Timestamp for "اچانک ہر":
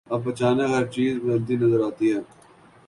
0.29-0.85